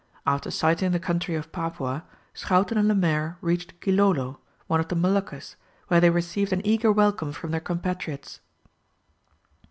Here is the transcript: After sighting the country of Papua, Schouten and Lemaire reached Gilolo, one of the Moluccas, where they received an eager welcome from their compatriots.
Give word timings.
After 0.25 0.49
sighting 0.49 0.93
the 0.93 0.99
country 0.99 1.35
of 1.35 1.51
Papua, 1.51 2.03
Schouten 2.33 2.75
and 2.75 2.87
Lemaire 2.87 3.37
reached 3.39 3.79
Gilolo, 3.81 4.39
one 4.65 4.79
of 4.79 4.87
the 4.87 4.95
Moluccas, 4.95 5.57
where 5.89 6.01
they 6.01 6.09
received 6.09 6.51
an 6.51 6.65
eager 6.65 6.91
welcome 6.91 7.31
from 7.31 7.51
their 7.51 7.59
compatriots. 7.59 8.39